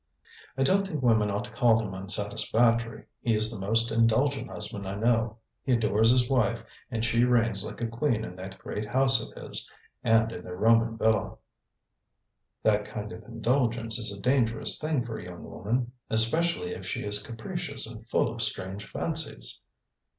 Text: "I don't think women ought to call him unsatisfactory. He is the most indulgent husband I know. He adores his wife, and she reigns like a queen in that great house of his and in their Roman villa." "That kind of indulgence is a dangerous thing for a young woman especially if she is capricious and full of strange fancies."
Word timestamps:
"I 0.57 0.63
don't 0.63 0.87
think 0.87 1.03
women 1.03 1.29
ought 1.29 1.43
to 1.45 1.51
call 1.51 1.79
him 1.79 1.93
unsatisfactory. 1.93 3.05
He 3.19 3.35
is 3.35 3.51
the 3.51 3.59
most 3.59 3.91
indulgent 3.91 4.49
husband 4.49 4.87
I 4.87 4.95
know. 4.95 5.37
He 5.63 5.73
adores 5.73 6.09
his 6.09 6.27
wife, 6.27 6.63
and 6.89 7.05
she 7.05 7.23
reigns 7.23 7.63
like 7.63 7.81
a 7.81 7.87
queen 7.87 8.25
in 8.25 8.35
that 8.37 8.57
great 8.57 8.83
house 8.87 9.23
of 9.23 9.31
his 9.39 9.69
and 10.03 10.31
in 10.31 10.43
their 10.43 10.55
Roman 10.55 10.97
villa." 10.97 11.37
"That 12.63 12.83
kind 12.83 13.11
of 13.13 13.21
indulgence 13.25 13.99
is 13.99 14.11
a 14.11 14.19
dangerous 14.19 14.79
thing 14.79 15.05
for 15.05 15.19
a 15.19 15.25
young 15.25 15.43
woman 15.43 15.91
especially 16.09 16.71
if 16.71 16.83
she 16.83 17.03
is 17.03 17.21
capricious 17.21 17.85
and 17.85 18.03
full 18.09 18.33
of 18.33 18.41
strange 18.41 18.87
fancies." 18.89 19.61